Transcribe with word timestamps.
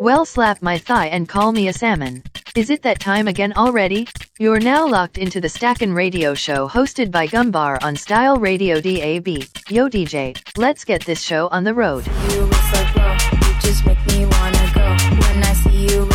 Well, 0.00 0.24
slap 0.24 0.62
my 0.62 0.78
thigh 0.78 1.06
and 1.06 1.28
call 1.28 1.52
me 1.52 1.68
a 1.68 1.72
salmon. 1.72 2.22
Is 2.56 2.70
it 2.70 2.82
that 2.82 2.98
time 2.98 3.28
again 3.28 3.52
already? 3.52 4.08
You're 4.38 4.58
now 4.58 4.86
locked 4.86 5.18
into 5.18 5.40
the 5.40 5.48
Stackin' 5.48 5.92
Radio 5.92 6.34
Show 6.34 6.68
hosted 6.68 7.10
by 7.10 7.28
Gumbar 7.28 7.78
on 7.82 7.94
Style 7.94 8.36
Radio 8.38 8.80
DAB. 8.80 9.28
Yo, 9.68 9.88
DJ, 9.88 10.36
let's 10.56 10.84
get 10.84 11.04
this 11.04 11.20
show 11.20 11.48
on 11.52 11.62
the 11.62 11.74
road. 11.74 12.06
You 12.32 12.40
look 12.40 12.54
so 12.54 12.80
you 12.80 13.54
just 13.60 13.86
make 13.86 14.04
me 14.06 14.26
wanna 14.26 14.72
go. 14.74 14.96
When 15.20 15.44
I 15.44 15.52
see 15.52 15.86
you, 15.94 16.06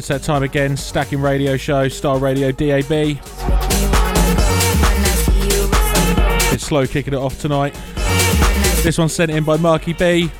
It's 0.00 0.08
that 0.08 0.22
time 0.22 0.42
again. 0.42 0.78
Stacking 0.78 1.20
Radio 1.20 1.58
Show, 1.58 1.86
Star 1.88 2.18
Radio 2.18 2.50
DAB. 2.52 2.90
It's 6.50 6.64
slow 6.64 6.86
kicking 6.86 7.12
it 7.12 7.18
off 7.18 7.38
tonight. 7.38 7.74
This 8.82 8.96
one's 8.96 9.12
sent 9.12 9.30
in 9.30 9.44
by 9.44 9.58
Marky 9.58 9.92
B, 9.92 10.30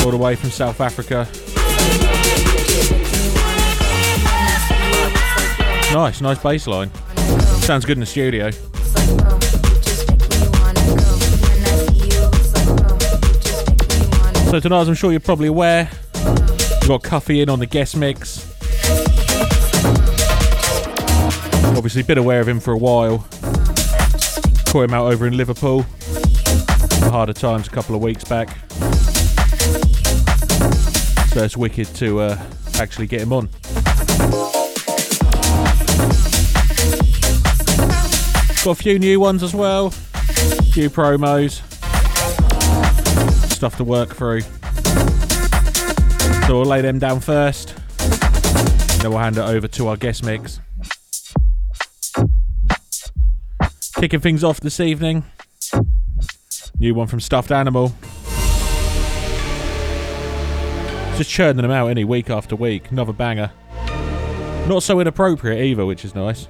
all 0.00 0.10
the 0.10 0.18
way 0.20 0.34
from 0.34 0.50
South 0.50 0.80
Africa. 0.80 1.28
Nice, 5.94 6.20
nice 6.20 6.42
bass 6.42 6.66
line. 6.66 6.92
Sounds 7.60 7.84
good 7.84 7.96
in 7.96 8.00
the 8.00 8.04
studio. 8.04 8.50
So 14.50 14.58
tonight, 14.58 14.80
as 14.80 14.88
I'm 14.88 14.96
sure 14.96 15.12
you're 15.12 15.20
probably 15.20 15.46
aware, 15.46 15.88
we've 16.12 16.88
got 16.88 17.04
Cuffy 17.04 17.42
in 17.42 17.48
on 17.48 17.60
the 17.60 17.66
guest 17.66 17.96
mix. 17.96 18.55
Obviously, 21.76 22.02
been 22.02 22.16
aware 22.16 22.40
of 22.40 22.48
him 22.48 22.58
for 22.58 22.72
a 22.72 22.78
while. 22.78 23.18
Caught 24.66 24.84
him 24.84 24.94
out 24.94 25.12
over 25.12 25.26
in 25.26 25.36
Liverpool. 25.36 25.84
Harder 27.10 27.34
times 27.34 27.68
a 27.68 27.70
couple 27.70 27.94
of 27.94 28.00
weeks 28.00 28.24
back. 28.24 28.48
So 31.28 31.44
it's 31.44 31.56
wicked 31.56 31.86
to 31.96 32.20
uh, 32.20 32.42
actually 32.76 33.06
get 33.06 33.20
him 33.20 33.32
on. 33.34 33.48
Got 38.64 38.72
a 38.72 38.74
few 38.74 38.98
new 38.98 39.20
ones 39.20 39.42
as 39.42 39.54
well. 39.54 39.88
A 39.88 40.62
few 40.72 40.88
promos. 40.88 41.60
Stuff 43.52 43.76
to 43.76 43.84
work 43.84 44.16
through. 44.16 44.40
So 46.46 46.56
we'll 46.56 46.64
lay 46.64 46.80
them 46.80 46.98
down 46.98 47.20
first. 47.20 47.76
Then 49.02 49.10
we'll 49.10 49.18
hand 49.18 49.36
it 49.36 49.42
over 49.42 49.68
to 49.68 49.88
our 49.88 49.96
guest 49.96 50.24
mix. 50.24 50.60
Kicking 53.98 54.20
things 54.20 54.44
off 54.44 54.60
this 54.60 54.78
evening. 54.78 55.24
New 56.78 56.94
one 56.94 57.06
from 57.06 57.18
Stuffed 57.18 57.50
Animal. 57.50 57.94
Just 61.16 61.30
churning 61.30 61.62
them 61.62 61.70
out 61.70 61.86
any 61.86 62.04
week 62.04 62.28
after 62.28 62.54
week. 62.54 62.90
Another 62.90 63.14
banger. 63.14 63.50
Not 64.68 64.82
so 64.82 65.00
inappropriate 65.00 65.64
either, 65.64 65.86
which 65.86 66.04
is 66.04 66.14
nice. 66.14 66.46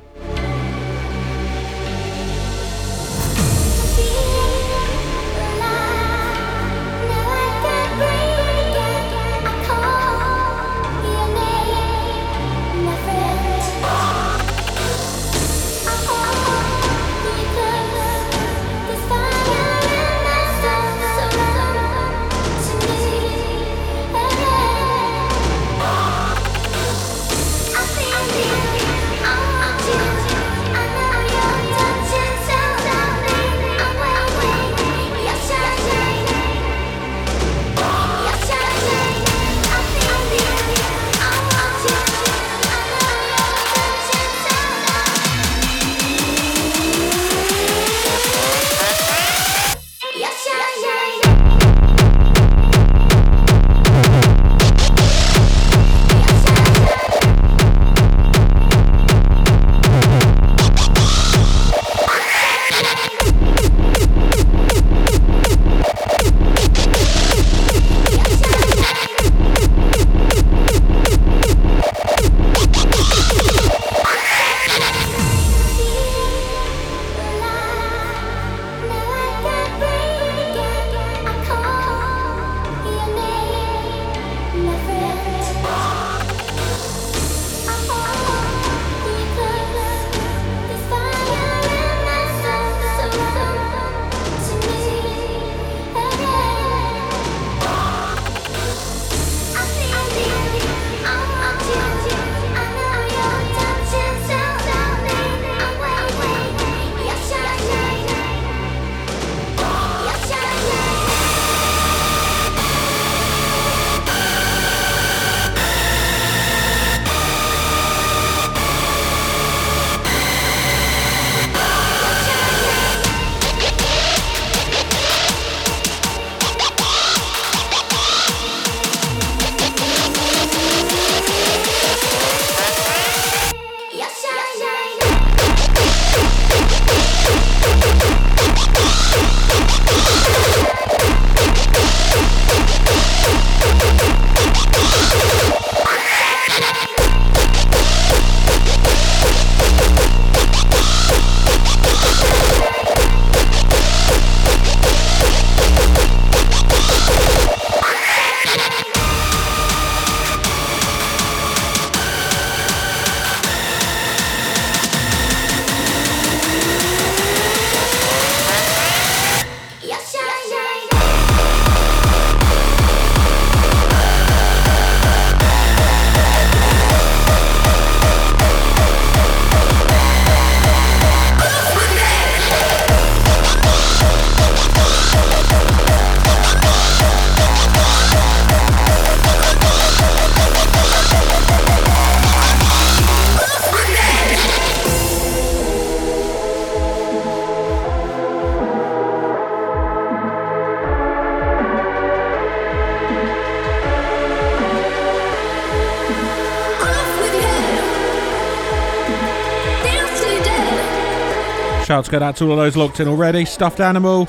Shouts 211.96 212.10
go 212.10 212.18
out 212.18 212.36
to 212.36 212.44
all 212.44 212.52
of 212.52 212.58
those 212.58 212.76
locked 212.76 213.00
in 213.00 213.08
already. 213.08 213.46
Stuffed 213.46 213.80
Animal. 213.80 214.26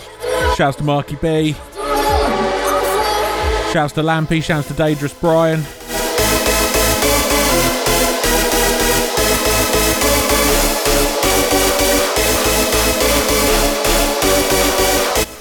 Shouts 0.56 0.78
to 0.78 0.86
Marky 0.86 1.18
B. 1.18 1.52
Shouts 3.74 3.92
to 3.92 4.04
Lampy. 4.04 4.42
Shouts 4.42 4.70
to 4.70 4.74
Dangerous 4.74 5.14
Brian. 5.14 5.64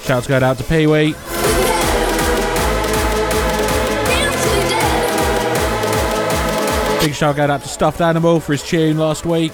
Shouts 0.03 0.27
go 0.27 0.35
out 0.35 0.57
to 0.57 0.65
Pee 0.65 0.85
Wee. 0.85 1.15
Big 6.99 7.13
shout 7.15 7.39
out 7.39 7.61
to 7.61 7.69
Stuffed 7.69 8.01
Animal 8.01 8.41
for 8.41 8.51
his 8.51 8.63
tune 8.63 8.97
last 8.97 9.25
week. 9.25 9.53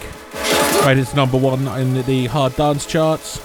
Made 0.86 0.98
it 0.98 1.06
to 1.08 1.16
number 1.16 1.38
one 1.38 1.66
in 1.80 2.06
the 2.06 2.28
hard 2.28 2.58
dance 2.58 2.86
charts. 2.86 3.40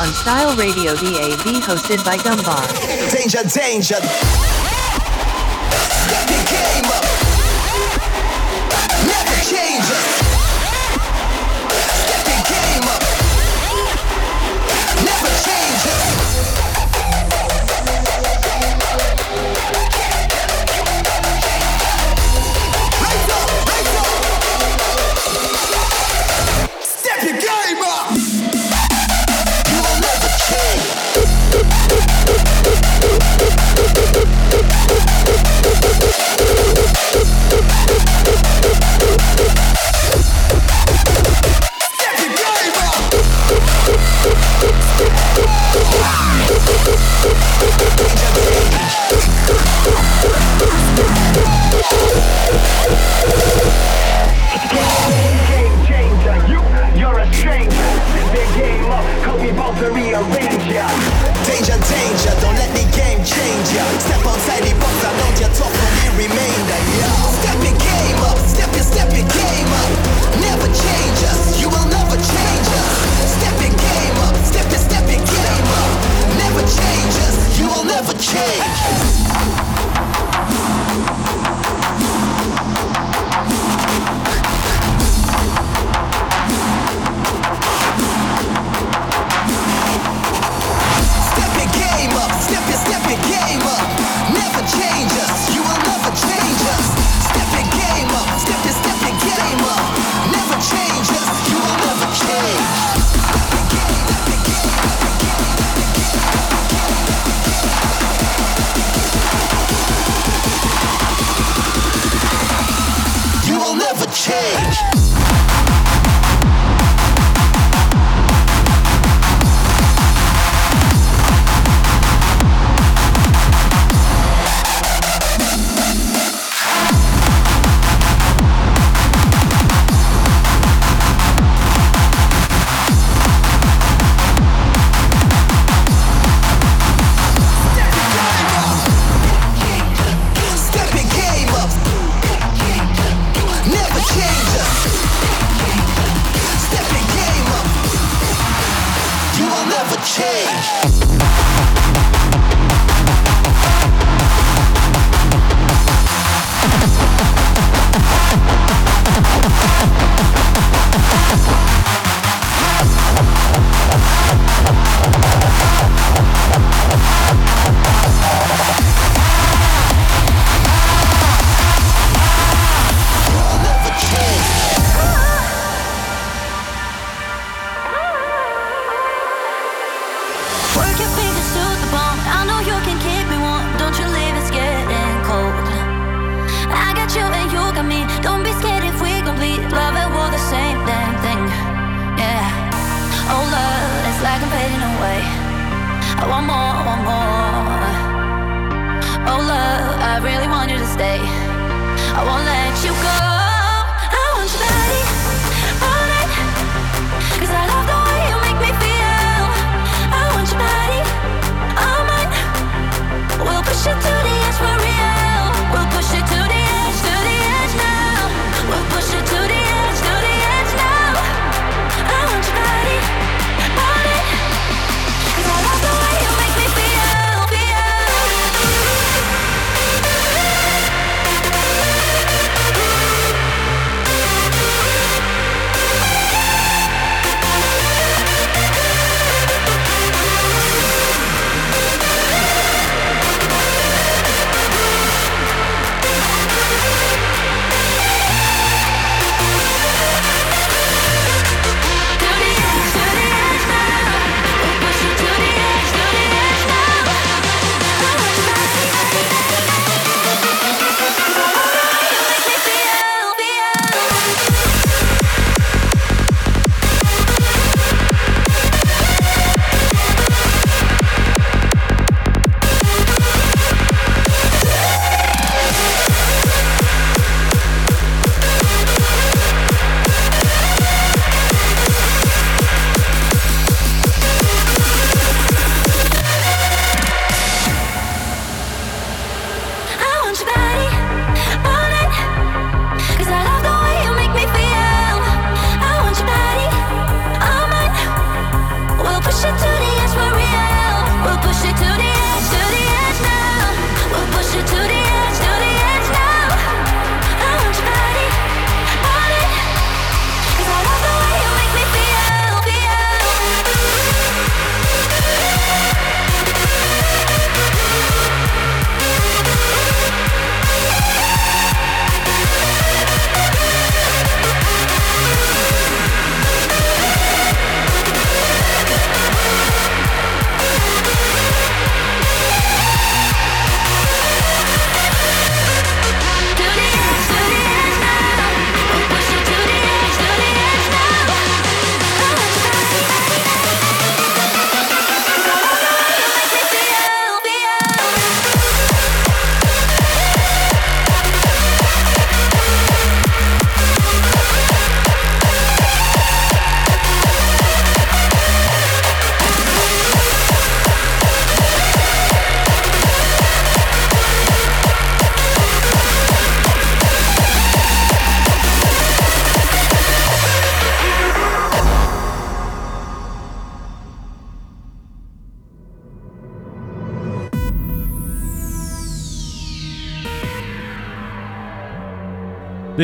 On 0.00 0.12
Style 0.12 0.56
Radio 0.56 0.94
DAB 0.94 1.62
hosted 1.62 2.04
by 2.04 2.16
Gumbar. 2.16 2.66
Danger, 3.12 3.44
danger. 3.48 4.00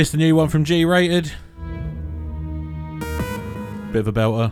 this 0.00 0.12
the 0.12 0.16
new 0.16 0.34
one 0.34 0.48
from 0.48 0.64
G 0.64 0.86
Rated? 0.86 1.30
Bit 3.92 4.00
of 4.00 4.08
a 4.08 4.12
belter. 4.14 4.50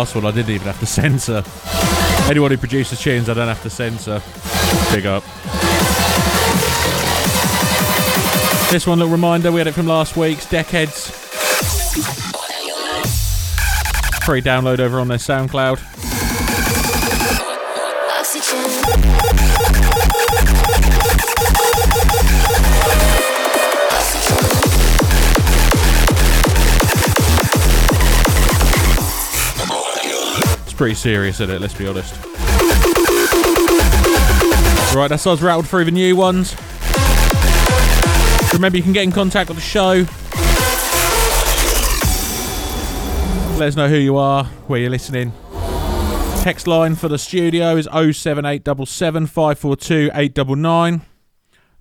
one 0.00 0.24
I 0.24 0.30
didn't 0.30 0.50
even 0.50 0.66
have 0.66 0.80
to 0.80 0.86
censor. 1.00 1.44
Anyone 2.28 2.50
who 2.50 2.56
produces 2.56 3.00
tunes, 3.00 3.28
I 3.28 3.34
don't 3.34 3.48
have 3.48 3.62
to 3.62 3.70
censor. 3.70 4.22
Big 4.92 5.04
up. 5.06 5.22
This 8.70 8.86
one, 8.86 8.98
little 8.98 9.12
reminder, 9.12 9.52
we 9.52 9.58
had 9.60 9.66
it 9.66 9.72
from 9.72 9.86
last 9.86 10.16
week's 10.16 10.46
Deckheads. 10.46 11.10
Free 14.24 14.40
download 14.40 14.78
over 14.78 15.00
on 15.00 15.08
their 15.08 15.18
SoundCloud. 15.18 16.09
pretty 30.80 30.94
serious 30.94 31.42
at 31.42 31.50
it, 31.50 31.60
let's 31.60 31.74
be 31.74 31.86
honest. 31.86 32.14
Right, 34.94 35.08
that's 35.08 35.26
us 35.26 35.42
rattled 35.42 35.68
through 35.68 35.84
the 35.84 35.90
new 35.90 36.16
ones. 36.16 36.56
Remember, 38.54 38.78
you 38.78 38.82
can 38.82 38.94
get 38.94 39.04
in 39.04 39.12
contact 39.12 39.50
with 39.50 39.58
the 39.58 39.62
show. 39.62 40.06
Let 43.58 43.68
us 43.68 43.76
know 43.76 43.88
who 43.88 43.98
you 43.98 44.16
are, 44.16 44.44
where 44.68 44.80
you're 44.80 44.88
listening. 44.88 45.34
Text 46.40 46.66
line 46.66 46.94
for 46.94 47.08
the 47.08 47.18
studio 47.18 47.76
is 47.76 47.84
07877 47.84 49.26
542 49.26 51.02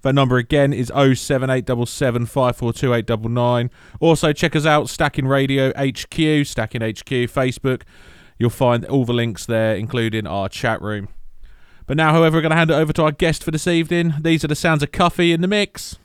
That 0.02 0.14
number 0.14 0.36
again 0.36 0.74
is 0.74 0.88
07877 0.88 2.26
542 2.26 3.70
Also, 4.02 4.34
check 4.34 4.58
us 4.58 4.66
out, 4.66 4.90
Stacking 4.90 5.26
Radio 5.26 5.70
HQ, 5.70 6.46
Stacking 6.46 6.82
HQ, 6.82 7.30
Facebook. 7.32 7.84
You'll 8.40 8.50
find 8.50 8.86
all 8.86 9.04
the 9.04 9.14
links 9.14 9.46
there, 9.46 9.76
including 9.76 10.26
our 10.26 10.48
chat 10.48 10.82
room. 10.82 11.10
But 11.86 11.98
now, 11.98 12.14
however, 12.14 12.38
we're 12.38 12.42
going 12.42 12.52
to 12.52 12.56
hand 12.56 12.72
it 12.72 12.76
over 12.76 12.94
to 12.94 13.04
our 13.04 13.12
guest 13.12 13.44
for 13.44 13.52
this 13.52 13.68
evening. 13.68 14.14
These 14.22 14.46
are 14.46 14.48
the 14.48 14.56
sounds 14.56 14.82
of 14.82 14.94
Cuffy 14.94 15.34
in 15.34 15.42
the 15.42 15.48
mix. 15.48 15.98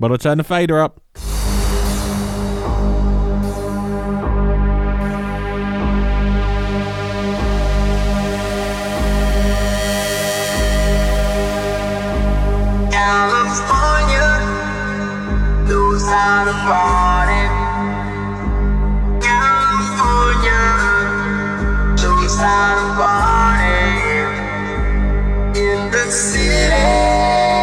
But 0.00 0.10
I'll 0.10 0.18
turn 0.18 0.38
the 0.38 0.44
fader 0.44 0.80
up. 0.80 1.00
California. 16.24 17.33
To. 22.44 24.28
In 25.56 25.90
the 25.90 26.10
city 26.10 27.53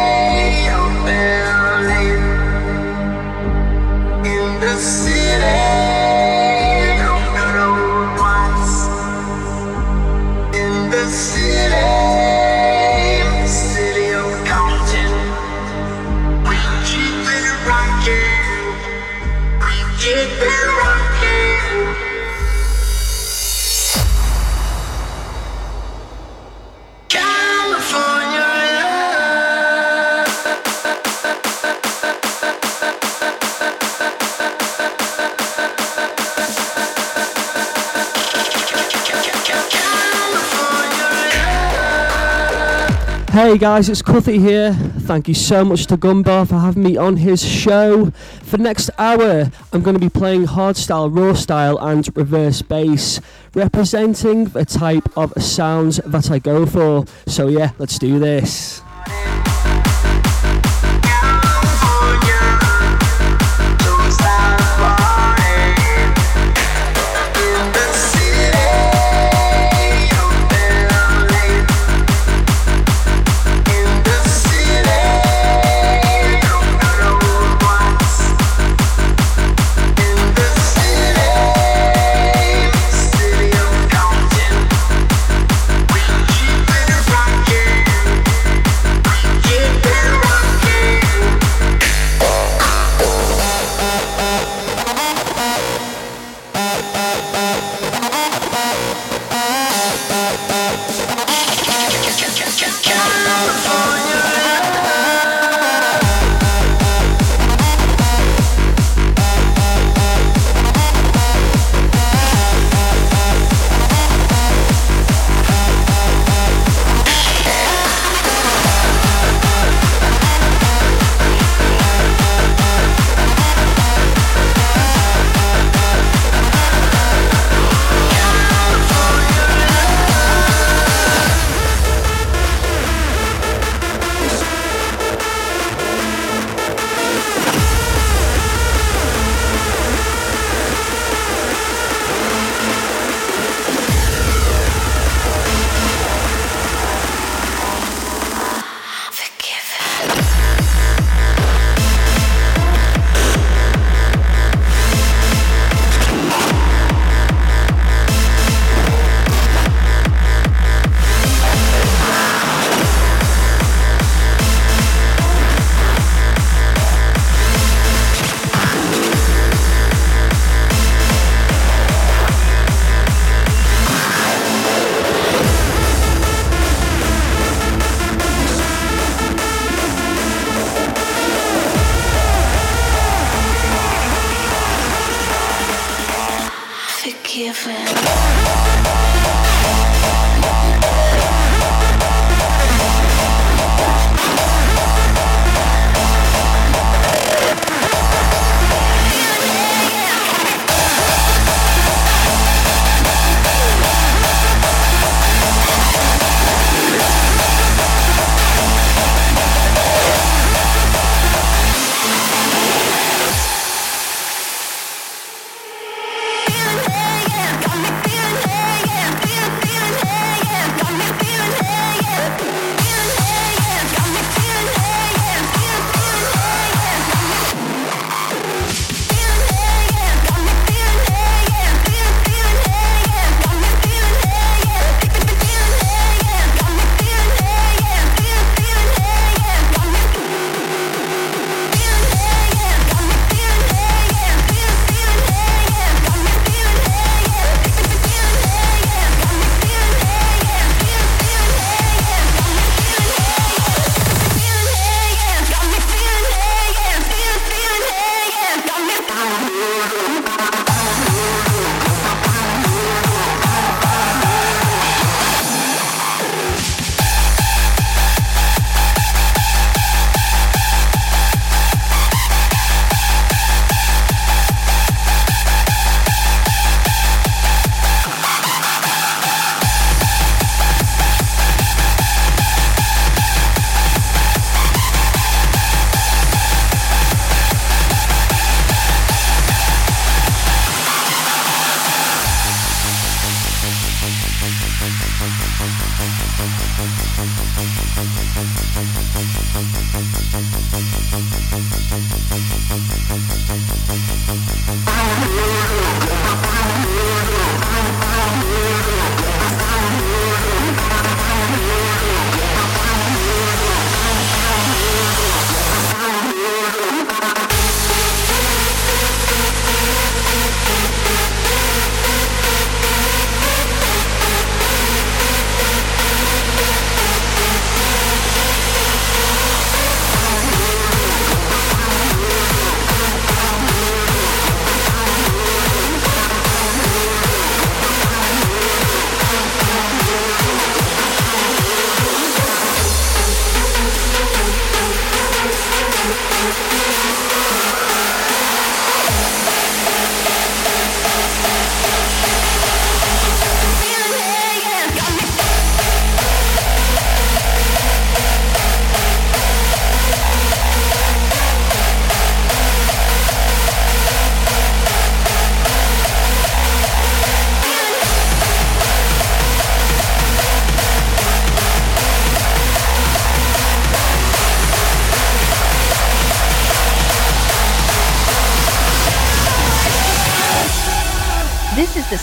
Hey 43.32 43.56
guys, 43.56 43.88
it's 43.88 44.02
Cuffy 44.02 44.38
here. 44.38 44.74
Thank 44.74 45.26
you 45.26 45.32
so 45.32 45.64
much 45.64 45.86
to 45.86 45.96
Gumbar 45.96 46.46
for 46.46 46.56
having 46.56 46.82
me 46.82 46.98
on 46.98 47.16
his 47.16 47.42
show. 47.42 48.10
For 48.42 48.58
the 48.58 48.62
next 48.62 48.90
hour, 48.98 49.50
I'm 49.72 49.80
going 49.80 49.94
to 49.94 50.00
be 50.00 50.10
playing 50.10 50.44
hardstyle, 50.44 51.08
raw 51.10 51.32
style, 51.32 51.78
and 51.78 52.06
reverse 52.14 52.60
bass, 52.60 53.22
representing 53.54 54.44
the 54.44 54.66
type 54.66 55.08
of 55.16 55.32
sounds 55.42 55.96
that 56.04 56.30
I 56.30 56.40
go 56.40 56.66
for. 56.66 57.06
So, 57.26 57.48
yeah, 57.48 57.70
let's 57.78 57.98
do 57.98 58.18
this. 58.18 58.81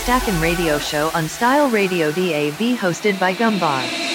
Stacken 0.10 0.42
radio 0.42 0.80
show 0.80 1.12
on 1.14 1.30
Style 1.30 1.70
Radio 1.70 2.12
DAB 2.12 2.76
hosted 2.80 3.20
by 3.20 3.32
Gumbar. 3.32 4.09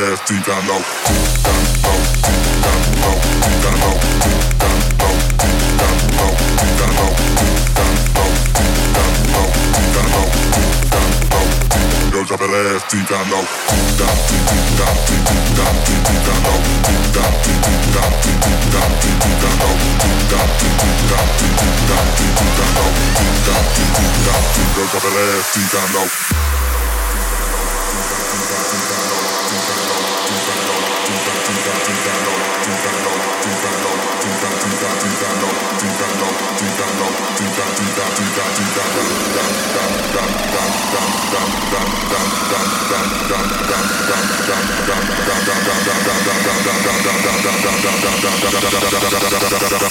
left, 0.00 0.28
deep 0.28 0.44
down 0.44 0.66
low, 0.68 0.78
deep 0.78 1.26
down 1.42 1.62
low, 1.82 1.98
deep 2.22 2.42
down 2.62 2.82
low, 3.02 3.16
deep 3.42 3.58
down 3.62 3.78
low, 3.82 3.96
deep 4.18 4.42
down 4.58 4.78
low, 4.98 5.14
deep 5.38 5.64
down 5.78 5.94
low, 6.18 6.32
deep 6.58 6.76
down 6.78 6.98
low, 6.98 7.14
deep 7.18 7.58
down 7.58 8.02
low, 8.14 8.30
deep 8.54 8.92
down 8.94 9.26
low, 9.34 9.48
deep 9.74 9.90
down 9.94 10.08
low, 10.14 10.28
deep 10.28 10.90
down 10.94 11.18
low, 11.32 11.46
deep 11.72 12.14
yo 12.14 12.20
drop 12.24 12.42
it 12.42 12.50
left, 12.50 12.84
deep 12.90 13.06
down 13.08 13.26
low, 13.32 13.42
deep 13.42 13.90
down, 13.98 14.16
deep 14.28 14.44
deep 14.48 14.68
down, 14.78 14.94
deep 15.08 15.22
deep 15.26 15.46
down, 15.58 15.74
deep 15.82 16.02
deep 16.06 16.22
down 16.26 16.40
low, 16.46 16.58
deep 16.86 17.04
down, 17.16 17.32
deep 17.42 17.58
deep 17.58 17.82
down, 17.90 18.10
deep 18.22 18.38
deep 18.38 18.62
down, 18.70 18.90
deep 19.02 19.18
deep 19.18 19.38
down 19.42 19.56
low, 19.58 19.74
deep 19.98 20.20
down, 20.30 20.48
deep 20.58 20.74
deep 20.78 21.00
down, 21.10 21.26
deep 21.38 21.54
deep 21.58 21.78
down, 21.88 22.06
deep 22.18 22.32
deep 22.38 22.54
down 22.54 22.70
low, 22.78 22.90
deep 23.18 23.38
down, 23.48 23.64
deep 23.74 23.90
deep 23.98 24.14
down, 24.26 24.42
deep 24.54 24.70
yo 24.78 24.82
drop 24.92 25.04
it 25.08 25.14
left, 25.18 25.48
deep 25.54 25.68
down 25.74 25.88
low. 25.96 26.57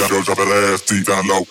Yo 0.09 0.23
ya 0.23 0.33
veré, 0.35 0.77
si 0.77 1.03
tan 1.03 1.27
low. 1.27 1.45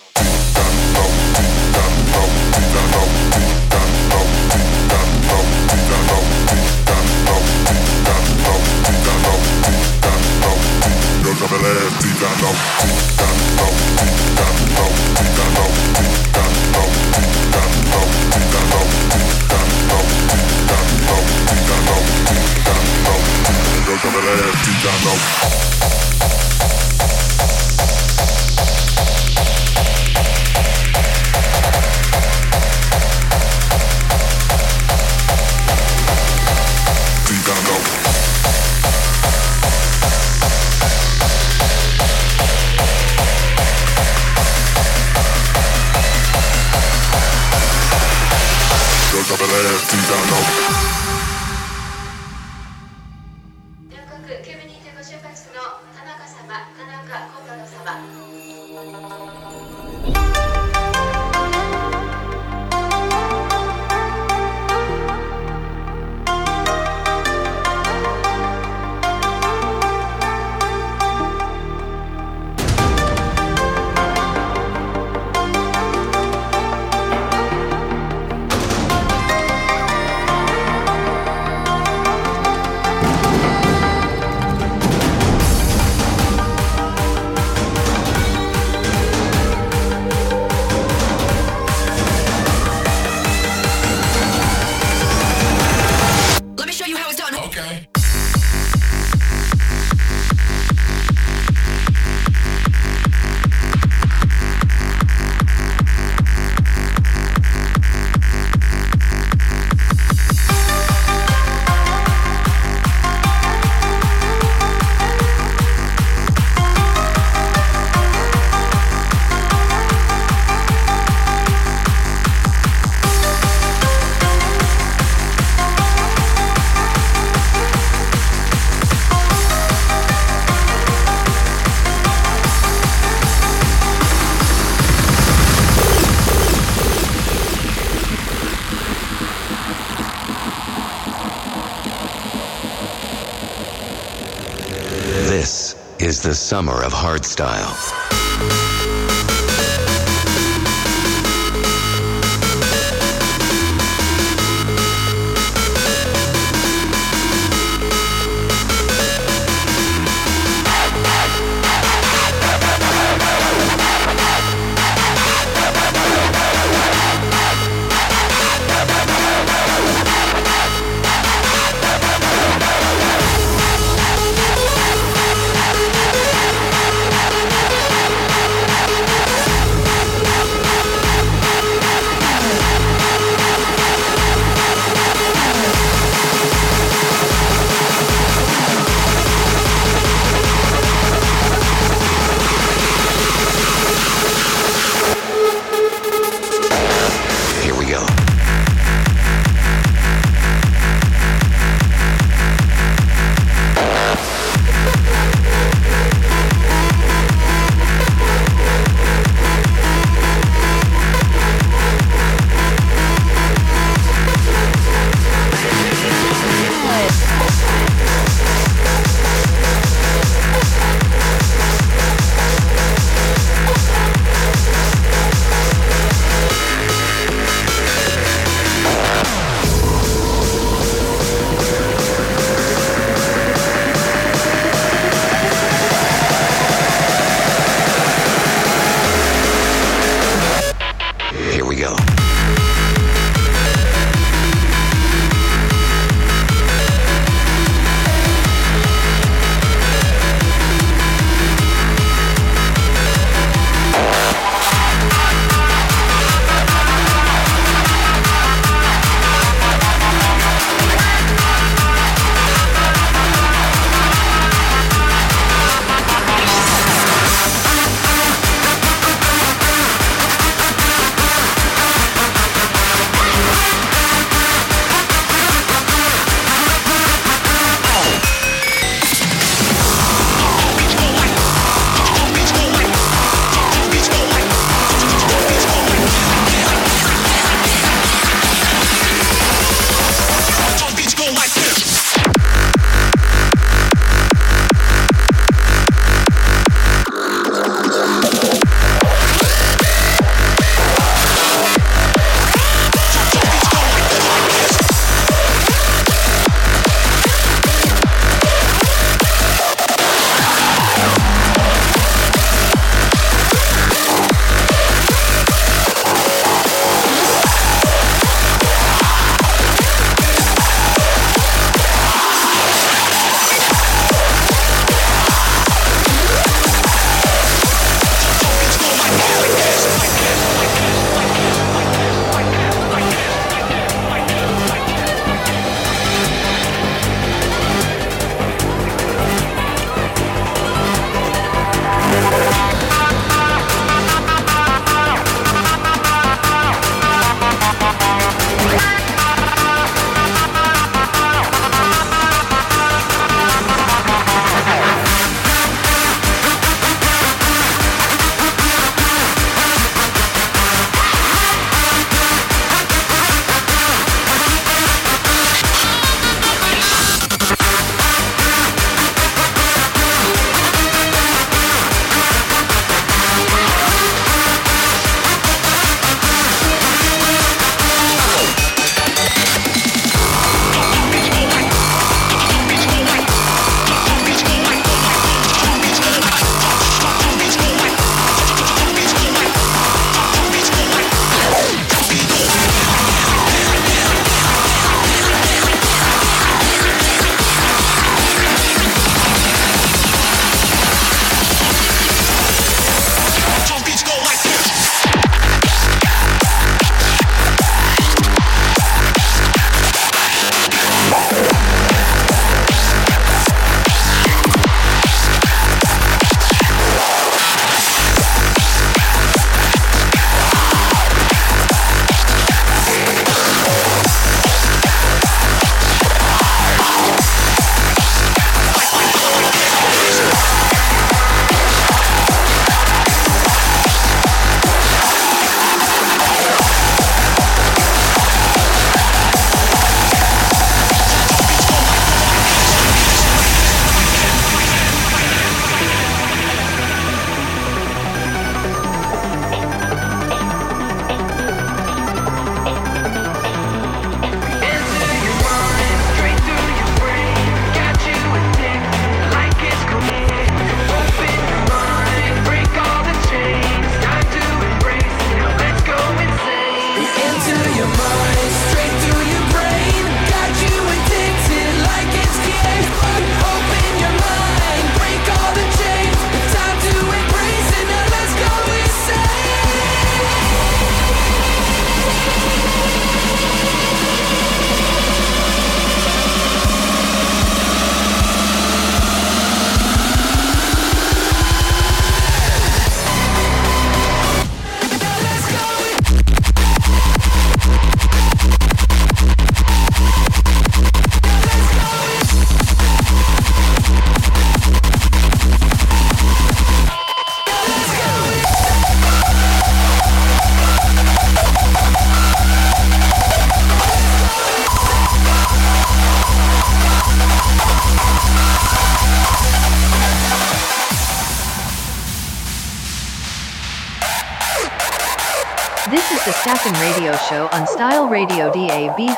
Summer 146.47 146.81
of 146.81 146.93
hardstyle. 146.93 147.86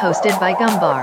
Hosted 0.09 0.39
by 0.39 0.51
Gumbar. 0.53 0.98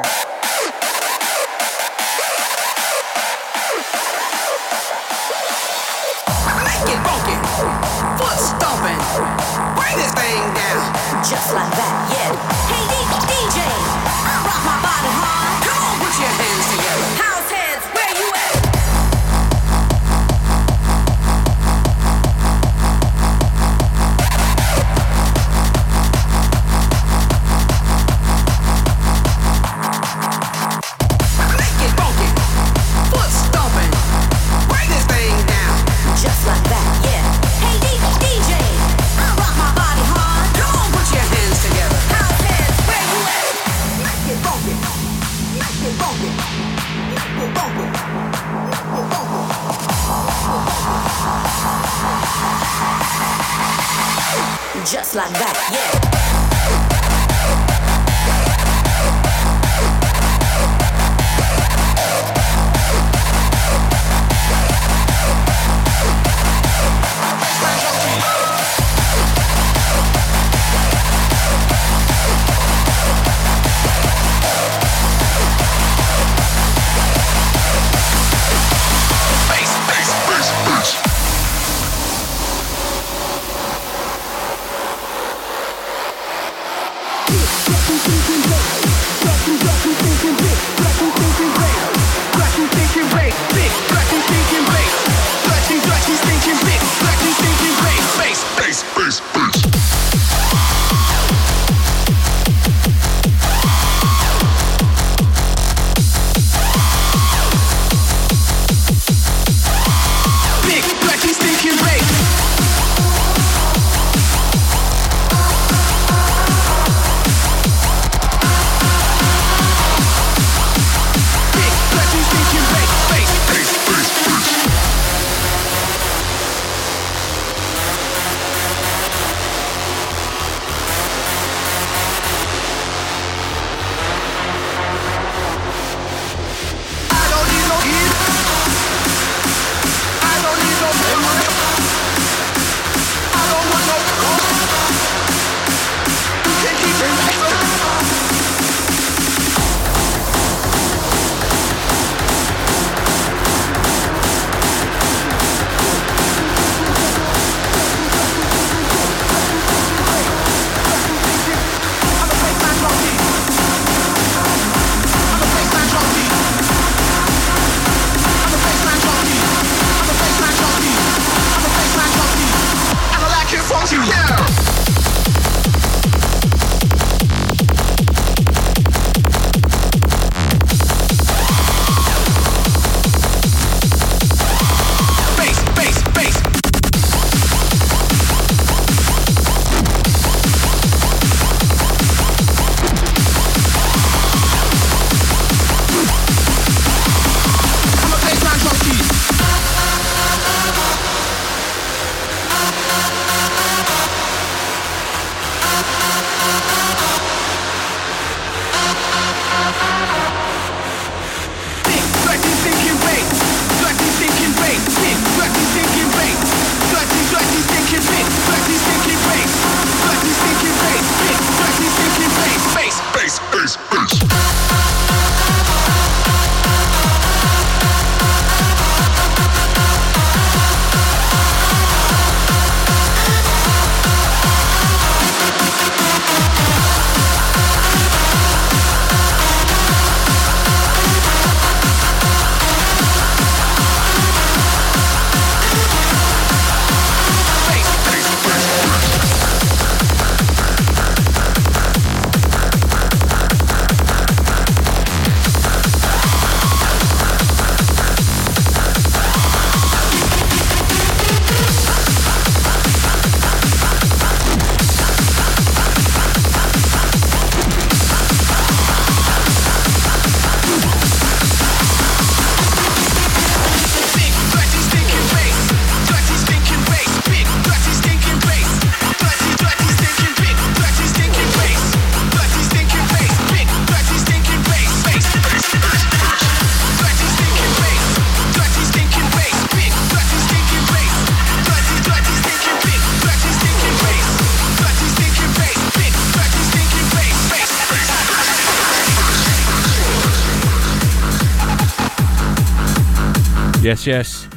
Yes, 303.86 304.04
yes. 304.04 304.48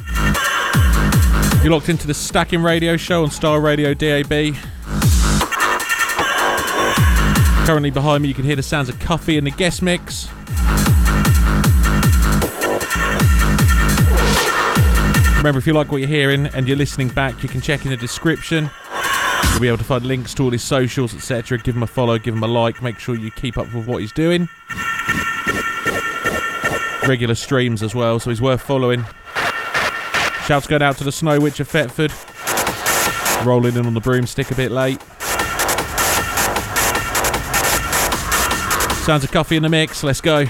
You're 1.62 1.72
locked 1.72 1.88
into 1.88 2.08
the 2.08 2.14
Stacking 2.14 2.64
Radio 2.64 2.96
Show 2.96 3.22
on 3.22 3.30
Star 3.30 3.60
Radio 3.60 3.94
DAB. 3.94 4.56
Currently 7.64 7.90
behind 7.90 8.24
me, 8.24 8.28
you 8.28 8.34
can 8.34 8.42
hear 8.42 8.56
the 8.56 8.62
sounds 8.64 8.88
of 8.88 8.98
Cuffy 8.98 9.36
in 9.36 9.44
the 9.44 9.52
guest 9.52 9.82
mix. 9.82 10.26
Remember, 15.36 15.60
if 15.60 15.66
you 15.68 15.74
like 15.74 15.92
what 15.92 15.98
you're 15.98 16.08
hearing 16.08 16.46
and 16.46 16.66
you're 16.66 16.76
listening 16.76 17.10
back, 17.10 17.40
you 17.44 17.48
can 17.48 17.60
check 17.60 17.84
in 17.84 17.92
the 17.92 17.96
description. 17.96 18.68
You'll 19.52 19.60
be 19.60 19.68
able 19.68 19.78
to 19.78 19.84
find 19.84 20.04
links 20.04 20.34
to 20.34 20.42
all 20.42 20.50
his 20.50 20.64
socials, 20.64 21.14
etc. 21.14 21.58
Give 21.58 21.76
him 21.76 21.84
a 21.84 21.86
follow, 21.86 22.18
give 22.18 22.34
him 22.34 22.42
a 22.42 22.48
like. 22.48 22.82
Make 22.82 22.98
sure 22.98 23.14
you 23.14 23.30
keep 23.30 23.56
up 23.56 23.72
with 23.72 23.86
what 23.86 24.00
he's 24.00 24.10
doing. 24.10 24.48
Regular 27.06 27.36
streams 27.36 27.84
as 27.84 27.94
well, 27.94 28.18
so 28.18 28.30
he's 28.30 28.42
worth 28.42 28.62
following. 28.62 29.06
Shouts 30.50 30.66
going 30.66 30.82
out 30.82 30.98
to 30.98 31.04
the 31.04 31.12
Snow 31.12 31.38
Witch 31.38 31.60
of 31.60 31.68
Thetford. 31.68 32.12
Rolling 33.46 33.76
in 33.76 33.86
on 33.86 33.94
the 33.94 34.00
broomstick 34.00 34.50
a 34.50 34.56
bit 34.56 34.72
late. 34.72 35.00
Sounds 39.04 39.22
of 39.22 39.30
Cuffy 39.30 39.56
in 39.56 39.62
the 39.62 39.68
mix. 39.68 40.02
Let's 40.02 40.20
go. 40.20 40.46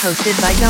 Hosted 0.00 0.40
by. 0.40 0.69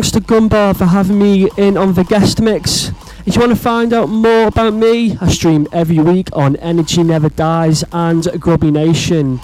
thanks 0.00 0.12
to 0.12 0.20
Gumbar 0.20 0.74
for 0.74 0.86
having 0.86 1.18
me 1.18 1.46
in 1.58 1.76
on 1.76 1.92
the 1.92 2.04
guest 2.04 2.40
mix. 2.40 2.90
If 3.26 3.34
you 3.34 3.40
want 3.40 3.52
to 3.52 3.62
find 3.62 3.92
out 3.92 4.08
more 4.08 4.46
about 4.46 4.72
me, 4.72 5.18
I 5.20 5.28
stream 5.28 5.68
every 5.72 5.98
week 5.98 6.30
on 6.32 6.56
Energy 6.56 7.02
Never 7.02 7.28
Dies 7.28 7.84
and 7.92 8.26
Grubby 8.40 8.70
Nation. 8.70 9.40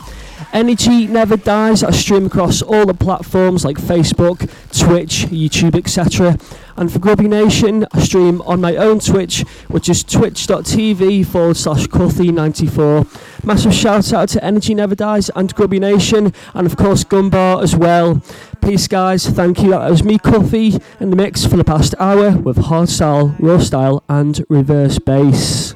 Energy 0.53 1.07
Never 1.07 1.37
Dies. 1.37 1.83
I 1.83 1.91
stream 1.91 2.27
across 2.27 2.63
all 2.63 2.87
the 2.87 2.95
platforms 2.95 3.65
like 3.65 3.77
Facebook, 3.77 4.39
Twitch, 4.77 5.27
YouTube, 5.27 5.75
etc. 5.75 6.39
And 6.77 6.93
for 6.93 6.99
Grubby 6.99 7.29
Nation, 7.29 7.87
I 7.93 8.03
stream 8.03 8.41
on 8.43 8.61
my 8.61 8.77
own 8.77 9.01
Twitch, 9.01 9.41
which 9.69 9.89
is 9.89 10.03
twitch.tv 10.05 11.27
forward 11.27 11.57
slash 11.57 11.87
Cuffy94. 11.87 13.45
Massive 13.45 13.75
shout 13.75 14.13
out 14.13 14.29
to 14.31 14.45
Energy 14.45 14.75
Never 14.75 14.95
Dies 14.95 15.31
and 15.37 15.55
Grubby 15.55 15.79
Nation, 15.79 16.33
and 16.55 16.67
of 16.67 16.77
course 16.77 17.05
Gumbar 17.05 17.63
as 17.63 17.77
well. 17.77 18.23
Peace, 18.61 18.89
guys. 18.89 19.29
Thank 19.29 19.63
you. 19.63 19.71
That 19.71 19.91
was 19.91 20.03
me, 20.03 20.19
Cuffy, 20.19 20.81
in 21.01 21.11
the 21.11 21.17
mix 21.17 21.47
for 21.47 21.57
the 21.57 21.65
past 21.65 21.95
hour 21.99 22.37
with 22.37 22.57
hardstyle, 22.57 23.37
raw 23.39 23.59
style, 23.59 24.03
and 24.09 24.45
reverse 24.49 24.99
bass. 24.99 25.75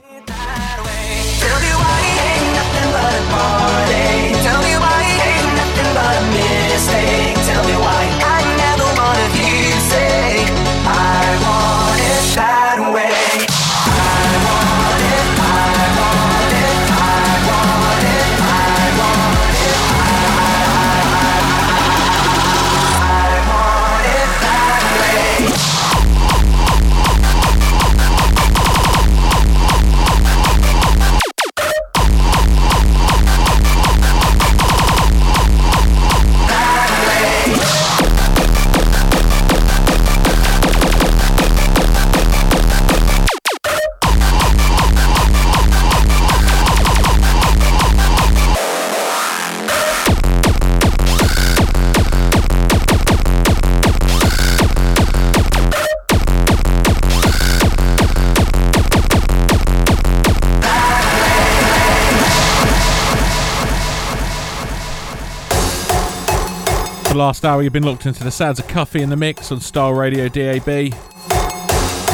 Last 67.20 67.44
hour, 67.44 67.62
you've 67.62 67.74
been 67.74 67.84
looked 67.84 68.06
into 68.06 68.24
the 68.24 68.30
sounds 68.30 68.58
of 68.58 68.66
Cuffy 68.66 69.02
in 69.02 69.10
the 69.10 69.16
mix 69.16 69.52
on 69.52 69.60
Style 69.60 69.92
Radio 69.92 70.26
DAB, 70.26 70.94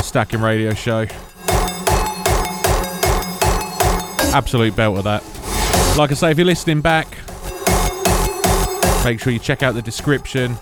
Stacking 0.03 0.41
Radio 0.41 0.75
Show. 0.75 1.07
Absolute 4.35 4.75
belt 4.75 4.99
of 4.99 5.05
that. 5.05 5.23
Like 5.97 6.11
I 6.11 6.15
say, 6.15 6.33
if 6.33 6.39
you're 6.39 6.45
listening 6.45 6.81
back, 6.81 7.07
make 9.05 9.21
sure 9.21 9.33
you 9.33 9.39
check 9.39 9.63
out 9.63 9.75
the 9.75 9.83
description. 9.83 10.55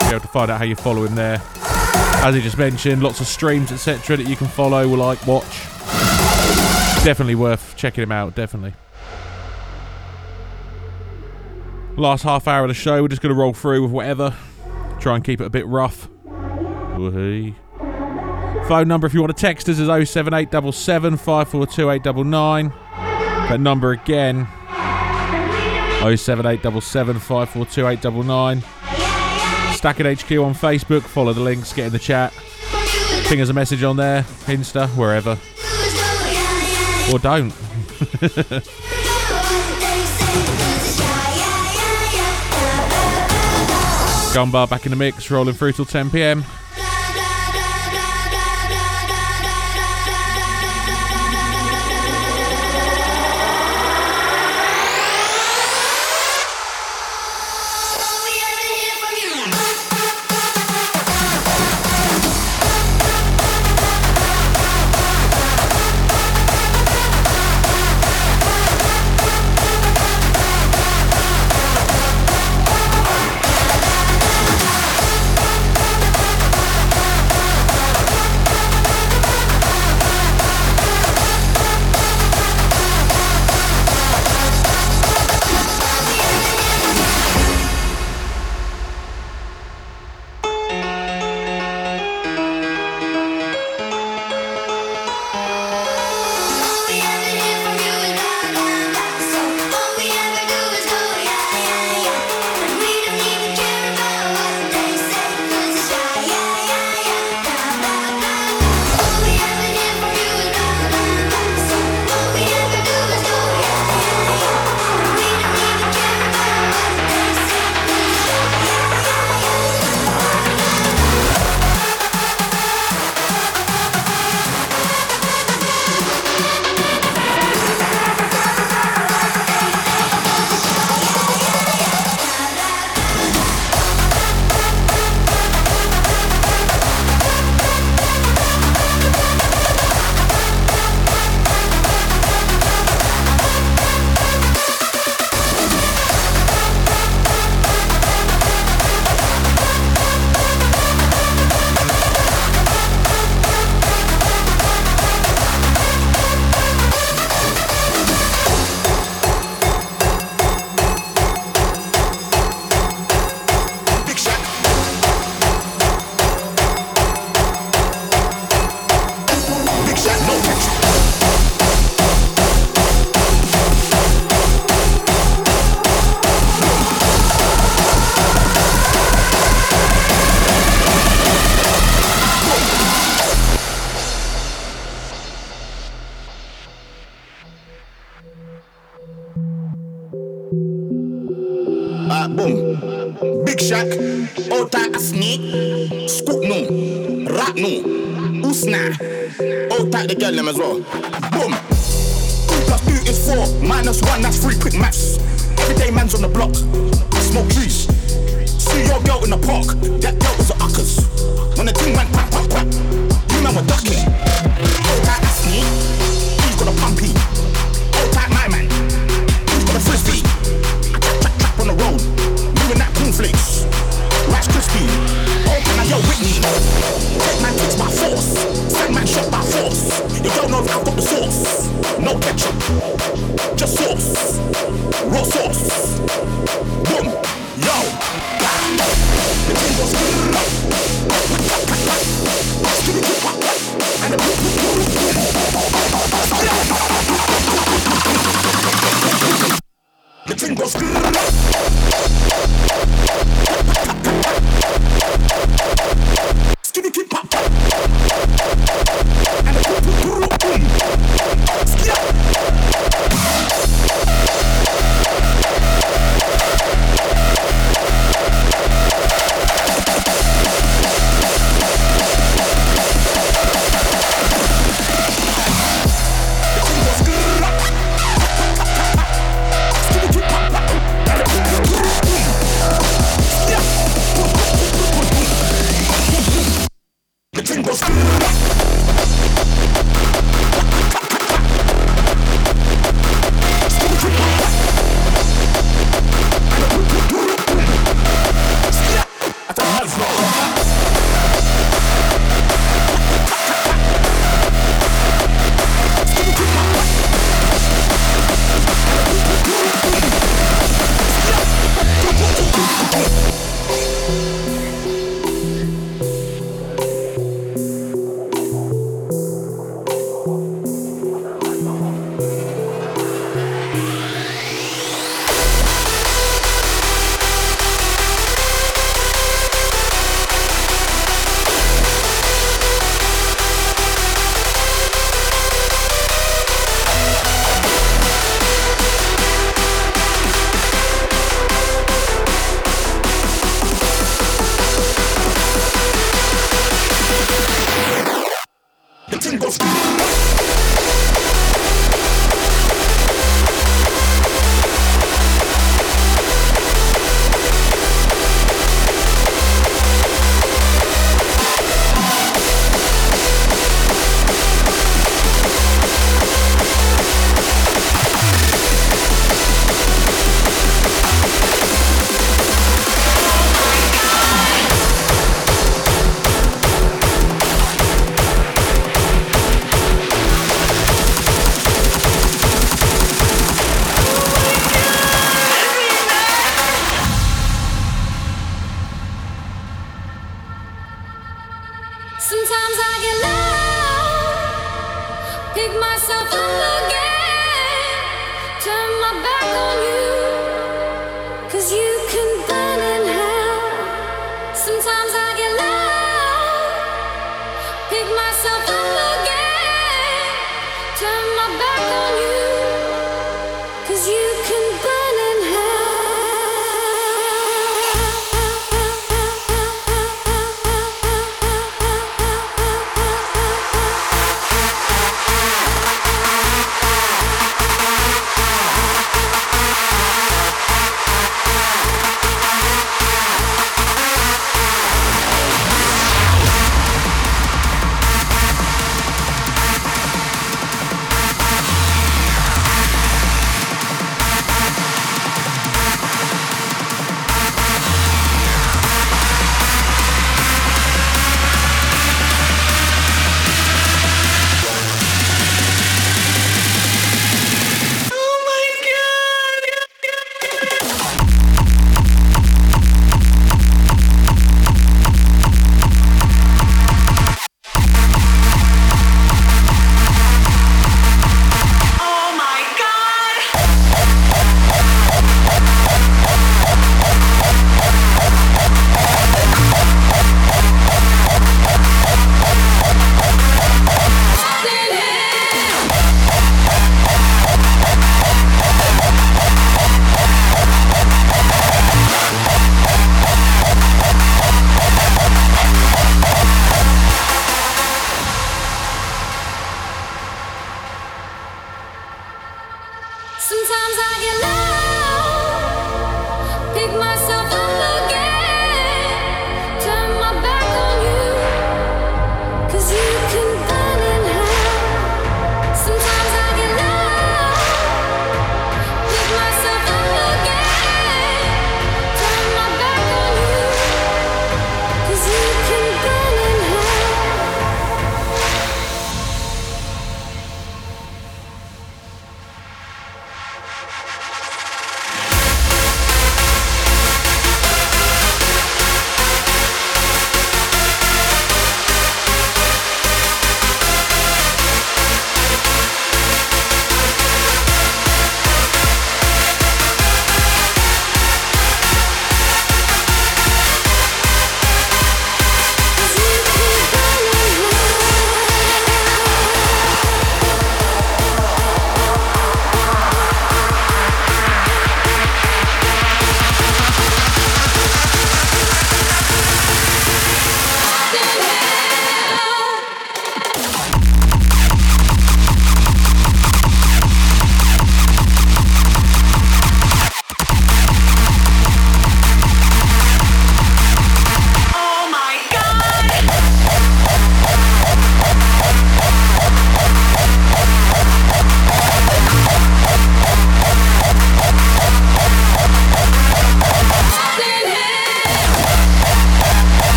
Be 0.00 0.06
able 0.06 0.20
to 0.20 0.28
find 0.28 0.50
out 0.50 0.56
how 0.56 0.64
you 0.64 0.74
follow 0.74 1.04
him 1.04 1.14
there. 1.14 1.42
As 2.24 2.34
he 2.34 2.40
just 2.40 2.56
mentioned, 2.56 3.02
lots 3.02 3.20
of 3.20 3.26
streams, 3.26 3.70
etc., 3.72 4.16
that 4.16 4.26
you 4.26 4.36
can 4.36 4.46
follow, 4.46 4.86
like, 4.86 5.26
watch. 5.26 5.66
Definitely 7.04 7.34
worth 7.34 7.76
checking 7.76 8.02
him 8.04 8.12
out. 8.12 8.34
Definitely. 8.34 8.72
Last 11.96 12.22
half 12.22 12.48
hour 12.48 12.64
of 12.64 12.68
the 12.68 12.74
show, 12.74 13.02
we're 13.02 13.08
just 13.08 13.20
going 13.20 13.34
to 13.34 13.38
roll 13.38 13.52
through 13.52 13.82
with 13.82 13.90
whatever. 13.90 14.34
Try 14.98 15.16
and 15.16 15.24
keep 15.24 15.40
it 15.40 15.44
a 15.44 15.50
bit 15.50 15.66
rough. 15.66 16.08
Woohoo. 16.24 17.54
Phone 18.68 18.88
number 18.88 19.06
if 19.06 19.12
you 19.12 19.20
want 19.20 19.36
to 19.36 19.40
text 19.40 19.68
us 19.68 19.78
is 19.78 19.86
07877 19.88 21.16
542 21.16 21.90
899. 21.90 22.72
That 23.48 23.60
number 23.60 23.90
again 23.90 24.46
07877 26.02 27.18
542 27.18 27.86
899. 27.88 28.60
Stacking 29.74 30.06
HQ 30.06 30.30
on 30.32 30.54
Facebook. 30.54 31.02
Follow 31.02 31.32
the 31.32 31.40
links, 31.40 31.72
get 31.72 31.86
in 31.86 31.92
the 31.92 31.98
chat. 31.98 32.32
Ping 33.26 33.40
us 33.40 33.48
a 33.48 33.52
message 33.52 33.82
on 33.82 33.96
there, 33.96 34.22
Insta, 34.46 34.88
wherever. 34.96 35.38
Or 37.12 37.18
don't. 37.18 37.52
Gumbar 44.32 44.68
back 44.68 44.86
in 44.86 44.90
the 44.90 44.96
mix, 44.96 45.30
rolling 45.30 45.54
through 45.54 45.72
till 45.72 45.84
10 45.84 46.08
pm. 46.08 46.42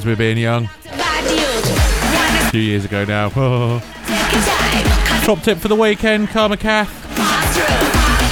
Reminds 0.00 0.06
me 0.06 0.12
of 0.12 0.18
being 0.18 0.38
young. 0.38 0.70
A 0.86 2.50
few 2.50 2.60
years 2.62 2.86
ago 2.86 3.04
now. 3.04 3.28
Top 5.24 5.42
tip 5.42 5.58
for 5.58 5.68
the 5.68 5.76
weekend, 5.76 6.28
Karma 6.28 6.56
Cath. 6.56 6.88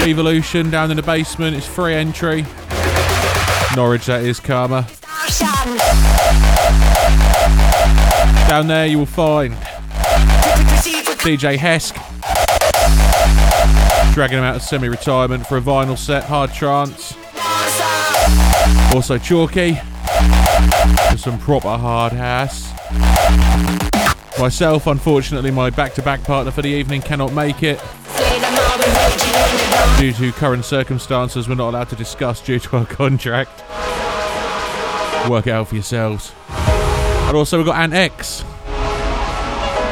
Evolution 0.07 0.71
down 0.71 0.91
in 0.91 0.97
the 0.97 1.03
basement. 1.03 1.55
It's 1.57 1.67
free 1.67 1.93
entry. 1.93 2.47
Norwich, 3.77 4.07
that 4.07 4.23
is 4.23 4.41
Karma. 4.41 4.87
Down 8.49 8.67
there 8.67 8.87
you 8.87 8.99
will 8.99 9.05
find 9.05 9.53
DJ 11.21 11.59
Hesk. 11.59 11.93
Dragging 14.15 14.39
him 14.39 14.45
out 14.45 14.57
of 14.57 14.63
semi 14.63 14.89
retirement 14.89 15.47
for 15.47 15.59
a 15.59 15.61
vinyl 15.61 15.99
set, 15.99 16.25
Hard 16.25 16.55
Trance. 16.55 17.15
Also 18.95 19.19
Chalky. 19.19 19.79
Some 21.19 21.39
proper 21.41 21.77
hard 21.77 22.13
house. 22.13 22.71
Myself, 24.39 24.87
unfortunately, 24.87 25.51
my 25.51 25.69
back 25.69 25.93
to 25.95 26.03
back 26.03 26.23
partner 26.23 26.53
for 26.53 26.63
the 26.63 26.69
evening 26.69 27.03
cannot 27.03 27.33
make 27.33 27.65
it. 27.65 27.81
Due 29.99 30.13
to 30.13 30.33
current 30.39 30.65
circumstances, 30.65 31.49
we're 31.49 31.57
not 31.57 31.71
allowed 31.71 31.89
to 31.89 31.97
discuss 31.97 32.41
due 32.41 32.61
to 32.61 32.77
our 32.77 32.87
contract. 32.87 33.65
Work 35.29 35.49
it 35.49 35.51
out 35.51 35.67
for 35.67 35.75
yourselves. 35.75 36.33
And 36.49 37.37
also, 37.37 37.57
we've 37.57 37.67
got 37.67 37.79
Ant 37.79 37.95
X 37.95 38.45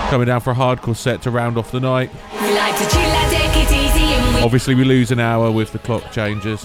coming 0.08 0.28
down 0.28 0.40
for 0.40 0.52
a 0.52 0.54
hardcore 0.54 0.96
set 0.96 1.22
to 1.22 1.32
round 1.32 1.58
off 1.58 1.72
the 1.72 1.80
night. 1.80 2.10
Obviously, 4.44 4.76
we 4.76 4.84
lose 4.84 5.10
an 5.10 5.18
hour 5.18 5.50
with 5.50 5.72
the 5.72 5.80
clock 5.80 6.12
changes. 6.12 6.64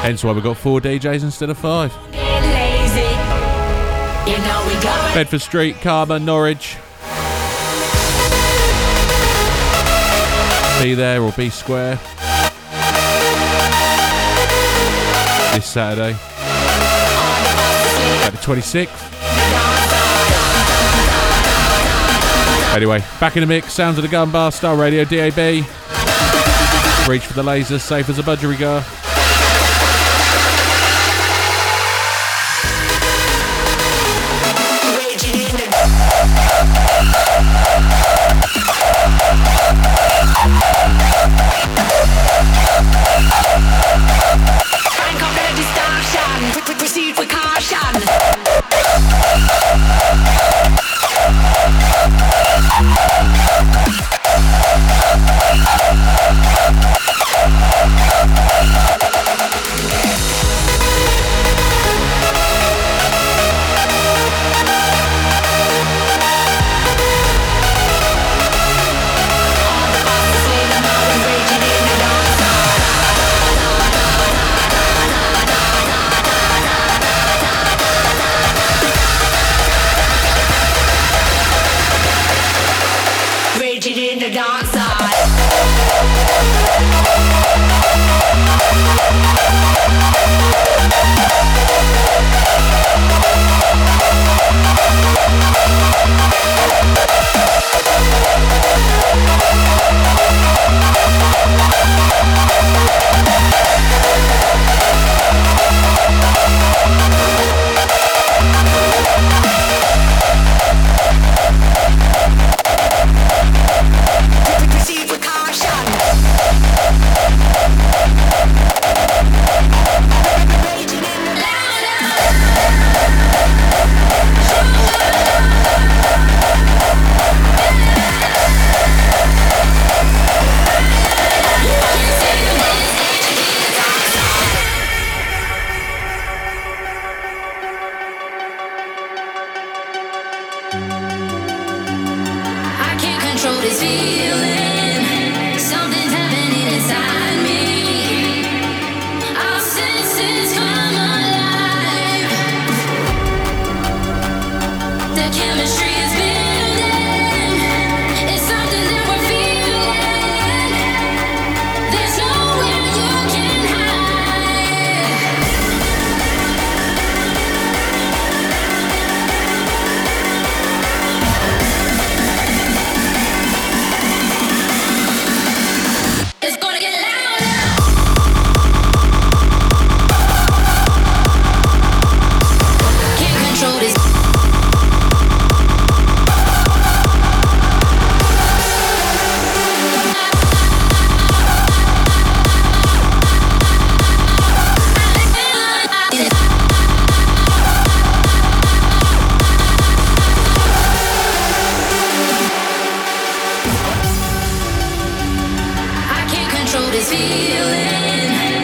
Hence 0.00 0.24
why 0.24 0.32
we've 0.32 0.42
got 0.42 0.56
four 0.56 0.80
DJs 0.80 1.24
instead 1.24 1.50
of 1.50 1.58
five. 1.58 1.92
Bedford 5.14 5.42
Street, 5.42 5.76
Karma, 5.82 6.18
Norwich. 6.18 6.78
Be 10.82 10.94
there 10.94 11.22
or 11.22 11.30
be 11.32 11.50
square. 11.50 11.96
This 15.52 15.66
Saturday. 15.66 16.16
At 18.24 18.30
the 18.30 18.38
26th. 18.38 19.10
Anyway, 22.74 23.00
back 23.20 23.36
in 23.36 23.42
the 23.42 23.46
mix, 23.46 23.74
sounds 23.74 23.98
of 23.98 24.02
the 24.02 24.08
Gumbar, 24.08 24.50
Star 24.50 24.76
Radio 24.76 25.04
DAB. 25.04 25.36
Reach 27.06 27.26
for 27.26 27.34
the 27.34 27.42
lasers, 27.42 27.80
safe 27.80 28.08
as 28.08 28.18
a 28.18 28.22
budgerigar. 28.22 29.01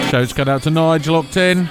Shouts 0.08 0.32
going 0.32 0.48
out 0.48 0.62
to 0.62 0.70
Nigel 0.70 1.16
locked 1.16 1.36
in. 1.36 1.68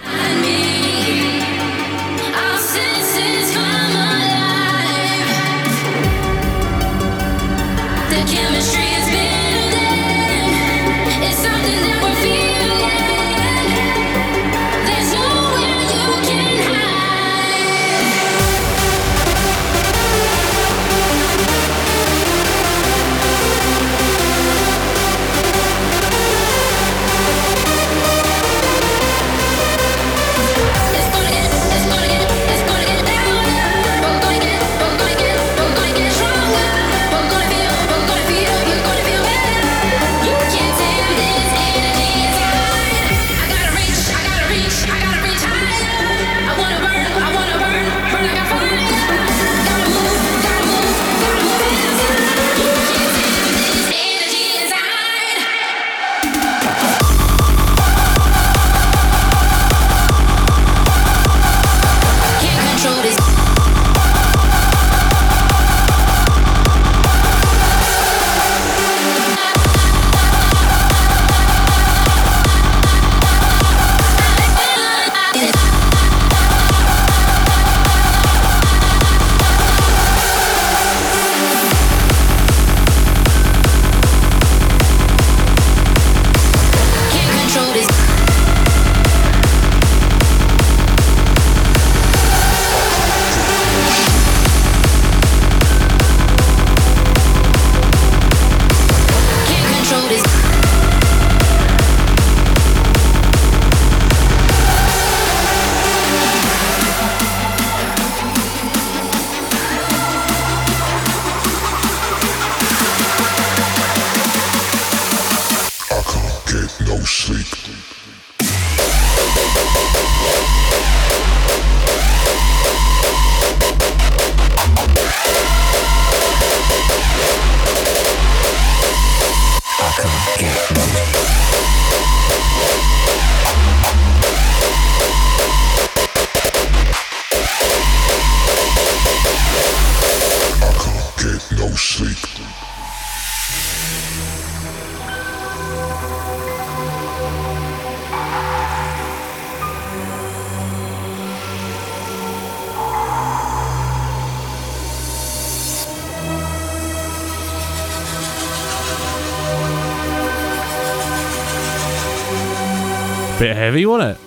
Heavy, 163.78 163.86
wasn't 163.86 164.18
it? 164.18 164.24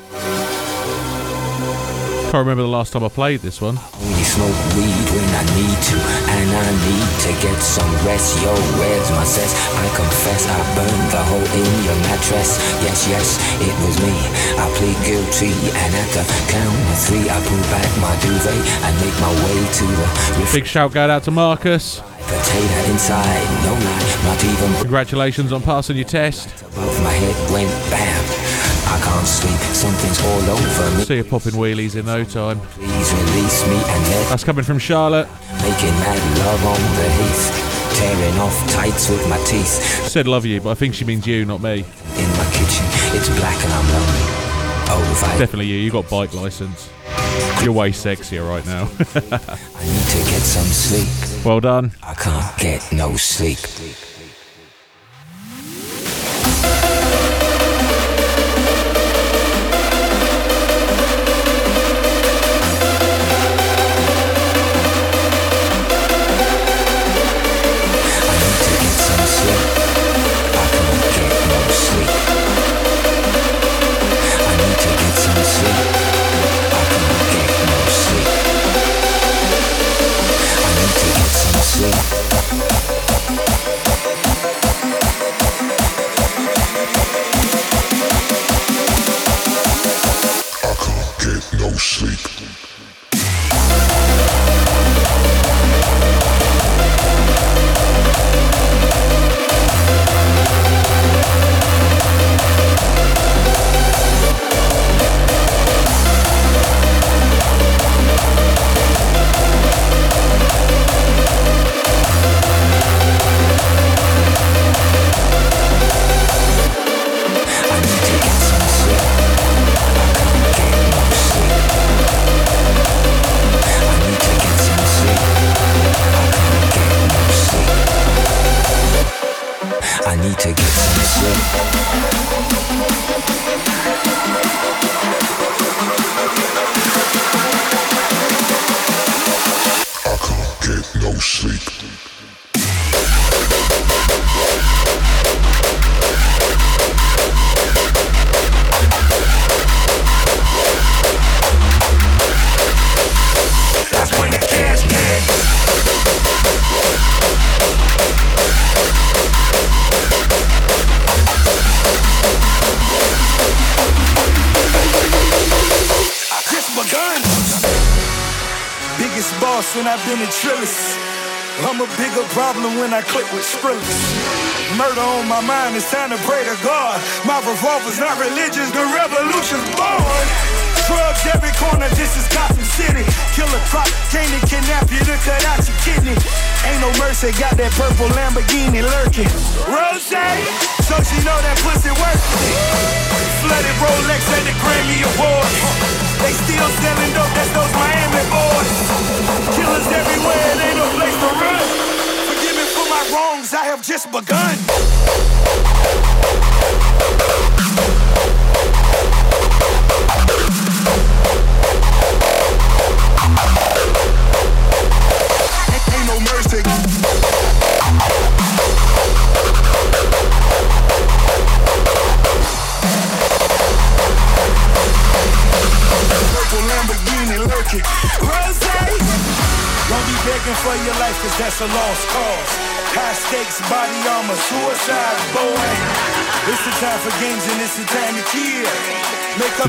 Can't 2.30 2.46
remember 2.46 2.62
the 2.62 2.68
last 2.70 2.92
time 2.92 3.02
I 3.02 3.08
played 3.08 3.40
this 3.40 3.60
one. 3.60 3.74
Only 3.98 4.22
smoke 4.22 4.54
weed 4.78 5.06
when 5.10 5.26
I 5.34 5.42
need 5.58 5.78
to, 5.90 5.96
and 6.30 6.46
I 6.54 6.70
need 6.86 7.10
to 7.26 7.30
get 7.42 7.58
some 7.58 7.90
rest. 8.06 8.38
Yo, 8.38 8.54
where's 8.78 9.10
my 9.10 9.24
sense? 9.26 9.50
I 9.74 9.82
confess 9.98 10.46
I 10.46 10.58
burned 10.78 11.10
the 11.10 11.22
hole 11.26 11.42
in 11.58 11.66
your 11.82 11.98
mattress. 12.06 12.54
Yes, 12.86 13.08
yes, 13.10 13.26
it 13.58 13.74
was 13.82 13.98
me. 13.98 14.14
I 14.62 14.70
plead 14.78 14.94
guilty, 15.02 15.50
and 15.74 15.90
at 15.98 16.10
the 16.14 16.22
count 16.54 16.78
of 16.94 16.98
three, 17.02 17.26
I 17.26 17.34
pull 17.50 17.64
back 17.74 17.90
my 17.98 18.14
duvet 18.22 18.62
and 18.86 18.94
make 19.02 19.16
my 19.18 19.34
way 19.42 19.58
to 19.66 19.86
the 20.38 20.50
Big 20.54 20.66
shout 20.66 20.92
going 20.94 21.10
out 21.10 21.24
to 21.24 21.32
Marcus. 21.32 21.98
potato 21.98 22.90
inside. 22.94 23.42
No 23.66 23.74
lie, 23.74 24.14
not 24.30 24.38
even 24.46 24.70
Congratulations 24.86 25.50
on 25.52 25.62
passing 25.62 25.96
your 25.96 26.06
test. 26.06 26.46
above 26.62 27.02
my 27.02 27.10
head 27.10 27.50
went 27.50 27.70
bam. 27.90 28.19
I 28.90 28.98
can't 29.02 29.26
sleep, 29.26 29.58
something's 29.74 30.20
all 30.20 30.50
over 30.50 30.98
me. 30.98 31.04
See 31.04 31.16
you 31.16 31.24
popping 31.24 31.52
wheelies 31.54 31.94
in 31.96 32.06
no 32.06 32.24
time. 32.24 32.58
Please 32.74 33.12
release 33.12 33.66
me 33.66 33.76
and 33.76 34.02
let 34.08 34.28
That's 34.30 34.44
coming 34.44 34.64
from 34.64 34.78
Charlotte. 34.78 35.28
making 35.62 35.94
mad 36.02 36.38
love 36.38 36.64
on 36.66 36.80
the 36.96 37.08
heath. 37.22 37.66
Tearing 37.98 38.38
off 38.40 38.72
tights 38.72 39.08
with 39.10 39.28
my 39.28 39.38
teeth. 39.44 39.68
Said 40.08 40.26
love 40.26 40.44
you, 40.46 40.60
but 40.60 40.70
I 40.70 40.74
think 40.74 40.94
she 40.94 41.04
means 41.04 41.26
you, 41.26 41.44
not 41.44 41.60
me. 41.62 41.78
In 41.80 42.28
my 42.38 42.46
kitchen, 42.52 42.84
it's 43.14 43.28
black 43.38 43.62
and 43.64 43.72
I'm 43.72 43.88
lonely. 43.88 44.26
Oh, 44.92 45.36
Definitely 45.38 45.66
you. 45.66 45.76
You 45.76 45.90
got 45.90 46.08
bike 46.10 46.34
license. 46.34 46.90
You're 47.62 47.72
way 47.72 47.90
sexier 47.90 48.48
right 48.48 48.64
now. 48.66 48.82
I 49.78 49.84
need 49.84 50.06
to 50.08 50.30
get 50.30 50.40
some 50.42 50.64
sleep. 50.66 51.44
well 51.44 51.60
done. 51.60 51.92
I 52.02 52.14
can't 52.14 52.58
get 52.58 52.92
no 52.92 53.14
sleep. 53.16 53.58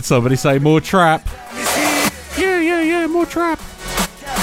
Did 0.01 0.07
somebody 0.07 0.35
say 0.35 0.57
more 0.57 0.81
trap? 0.81 1.29
Yeah, 2.35 2.59
yeah, 2.59 2.81
yeah, 2.81 3.05
more 3.05 3.27
trap. 3.27 3.59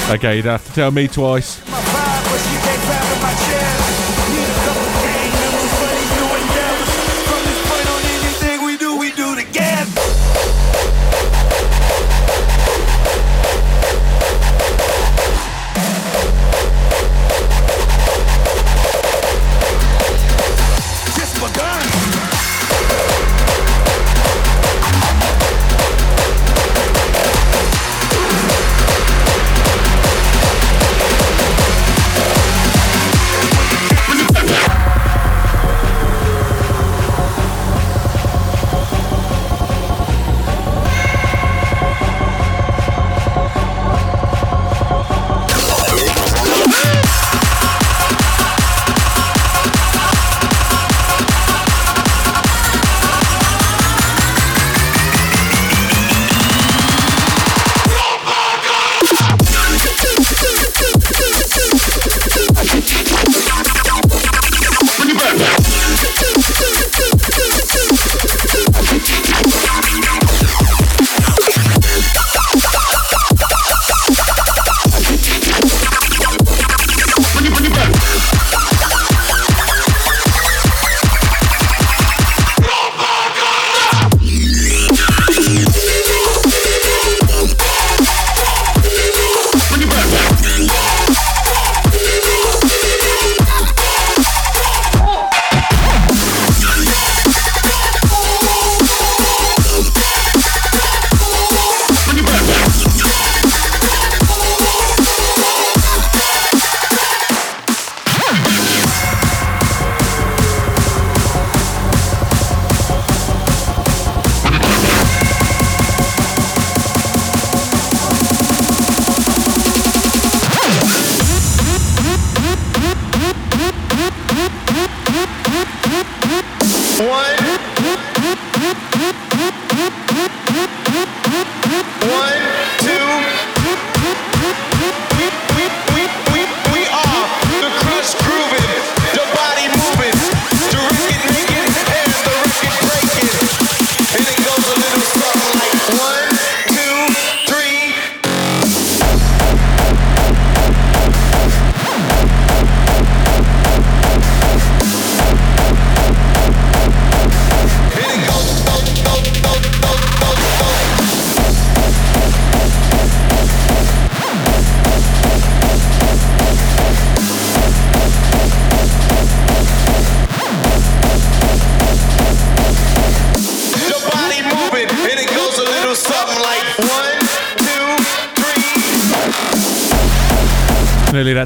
Okay, 0.09 0.37
you'd 0.37 0.45
have 0.45 0.65
to 0.65 0.73
tell 0.73 0.93
me 0.93 1.09
twice. 1.09 1.68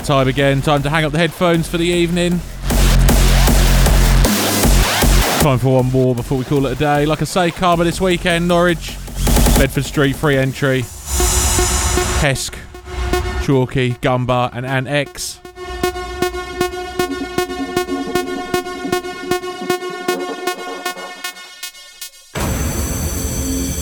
That 0.03 0.07
time 0.07 0.29
again. 0.29 0.63
Time 0.63 0.83
to 0.83 0.91
hang 0.91 1.05
up 1.05 1.13
the 1.13 1.19
headphones 1.19 1.69
for 1.69 1.79
the 1.79 1.85
evening. 1.85 2.33
Time 5.43 5.59
for 5.59 5.75
one 5.75 5.87
more 5.87 6.15
before 6.15 6.39
we 6.39 6.45
call 6.45 6.67
it 6.67 6.73
a 6.73 6.77
day. 6.77 7.07
Like 7.07 7.21
I 7.21 7.25
say, 7.25 7.51
Karma 7.51 7.85
this 7.85 8.01
weekend, 8.01 8.49
Norwich, 8.49 8.97
Bedford 9.59 9.85
Street, 9.85 10.17
free 10.17 10.37
entry. 10.37 10.83
Hesk, 12.21 12.55
Chalky, 13.45 13.95
Gumbar, 13.95 14.51
and 14.53 14.67
Ant 14.67 14.89
X. 14.89 15.39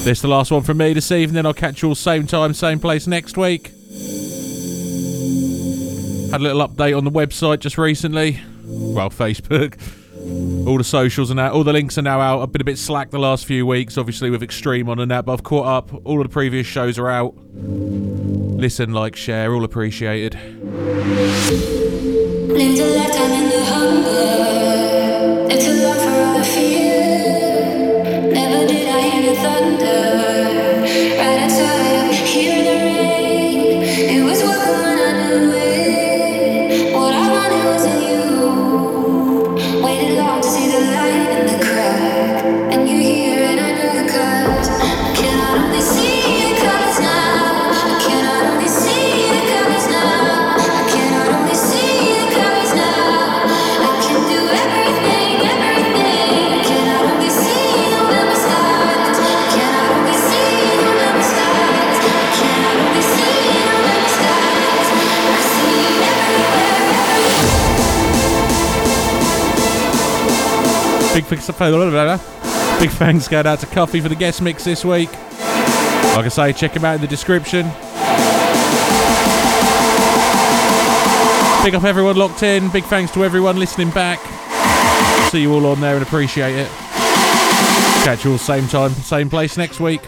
This 0.02 0.18
is 0.18 0.22
the 0.22 0.28
last 0.28 0.50
one 0.50 0.62
from 0.62 0.78
me 0.78 0.94
this 0.94 1.12
evening. 1.12 1.44
I'll 1.44 1.52
catch 1.52 1.82
you 1.82 1.88
all 1.88 1.94
same 1.94 2.26
time, 2.26 2.54
same 2.54 2.80
place 2.80 3.06
next 3.06 3.36
week. 3.36 3.69
Had 6.30 6.40
a 6.40 6.44
little 6.44 6.66
update 6.66 6.96
on 6.96 7.04
the 7.04 7.10
website 7.10 7.58
just 7.58 7.76
recently. 7.76 8.40
Well, 8.64 9.10
Facebook. 9.10 9.78
All 10.66 10.78
the 10.78 10.84
socials 10.84 11.30
and 11.30 11.38
that. 11.38 11.52
All 11.52 11.64
the 11.64 11.72
links 11.72 11.98
are 11.98 12.02
now 12.02 12.20
out. 12.20 12.42
I've 12.42 12.52
been 12.52 12.60
a 12.60 12.64
bit 12.64 12.78
slack 12.78 13.10
the 13.10 13.18
last 13.18 13.46
few 13.46 13.66
weeks, 13.66 13.98
obviously 13.98 14.30
with 14.30 14.42
Extreme 14.42 14.88
on 14.88 15.00
and 15.00 15.10
that, 15.10 15.24
but 15.24 15.32
I've 15.32 15.42
caught 15.42 15.66
up. 15.66 16.06
All 16.06 16.20
of 16.20 16.28
the 16.28 16.32
previous 16.32 16.66
shows 16.66 16.98
are 16.98 17.08
out. 17.08 17.34
Listen, 17.54 18.92
like, 18.92 19.16
share, 19.16 19.52
all 19.54 19.64
appreciated. 19.64 20.38
Big 72.80 72.90
thanks, 72.90 73.28
going 73.28 73.46
out 73.46 73.58
to 73.58 73.66
Cuffy 73.66 74.00
for 74.00 74.08
the 74.08 74.14
guest 74.14 74.40
mix 74.40 74.64
this 74.64 74.82
week. 74.82 75.12
Like 75.12 76.24
I 76.24 76.28
say, 76.28 76.52
check 76.54 76.74
him 76.74 76.86
out 76.86 76.94
in 76.94 77.02
the 77.02 77.06
description. 77.06 77.66
Big 81.62 81.74
up 81.74 81.84
everyone 81.84 82.16
locked 82.16 82.42
in. 82.42 82.70
Big 82.70 82.84
thanks 82.84 83.12
to 83.12 83.24
everyone 83.26 83.58
listening 83.58 83.90
back. 83.90 84.18
See 85.30 85.42
you 85.42 85.52
all 85.52 85.66
on 85.66 85.82
there 85.82 85.96
and 85.96 86.02
appreciate 86.02 86.54
it. 86.56 86.68
Catch 88.04 88.24
you 88.24 88.32
all 88.32 88.38
same 88.38 88.66
time, 88.66 88.92
same 88.92 89.28
place 89.28 89.58
next 89.58 89.80
week. 89.80 90.00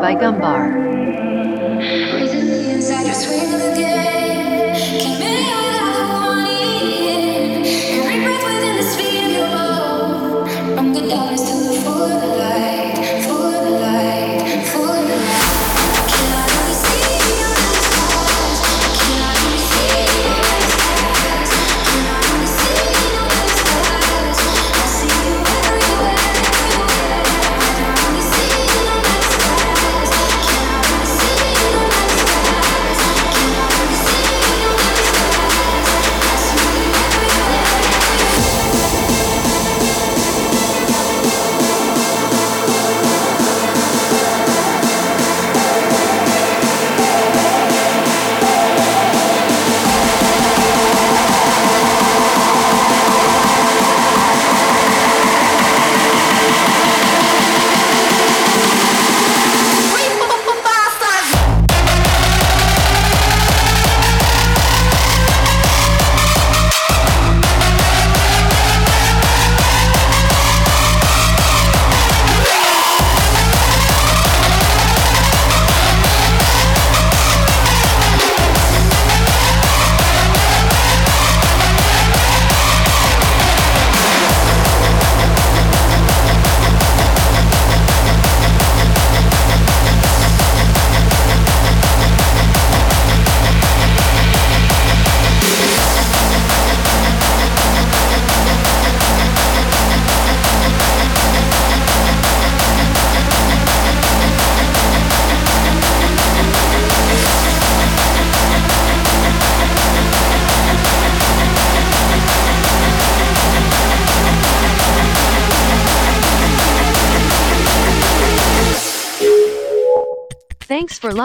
By 0.00 0.14
Gumbar. 0.14 0.79